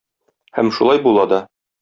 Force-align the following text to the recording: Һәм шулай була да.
Һәм 0.59 0.71
шулай 0.79 1.03
була 1.09 1.27
да. 1.35 1.41